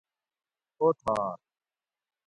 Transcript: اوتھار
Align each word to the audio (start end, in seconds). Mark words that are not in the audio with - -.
اوتھار 0.79 1.31